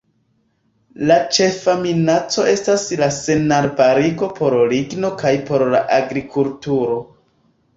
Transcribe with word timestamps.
La 1.09 1.17
ĉefa 1.37 1.75
minaco 1.81 2.45
estas 2.53 2.85
la 3.01 3.11
senarbarigo 3.17 4.31
por 4.41 4.57
ligno 4.73 5.13
kaj 5.21 5.35
por 5.51 5.67
la 5.77 5.87
agrikulturo. 6.03 6.99